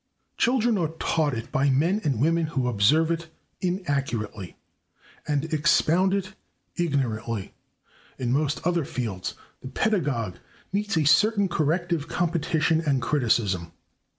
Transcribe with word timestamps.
Children 0.35 0.79
are 0.79 0.93
taught 0.97 1.35
it 1.35 1.51
by 1.51 1.69
men 1.69 2.01
and 2.03 2.19
women 2.19 2.47
who 2.47 2.67
observe 2.67 3.11
it 3.11 3.29
inaccurately 3.61 4.57
and 5.27 5.53
expound 5.53 6.15
it 6.15 6.33
ignorantly. 6.75 7.53
In 8.17 8.31
most 8.31 8.65
other 8.65 8.83
fields 8.83 9.35
the 9.61 9.67
pedagogue 9.67 10.37
meets 10.73 10.97
a 10.97 11.05
certain 11.05 11.47
corrective 11.47 12.07
competition 12.07 12.79
and 12.83 12.99
[Pg184] 12.99 13.09
criticism. 13.09 13.73